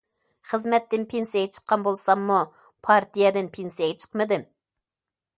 خىزمەتتىن 0.51 1.03
پېنسىيەگە 1.09 1.51
چىققان 1.57 1.83
بولساممۇ، 1.87 2.37
پارتىيەدىن 2.87 3.51
پېنسىيەگە 3.59 3.99
چىقمىدىم. 4.05 4.47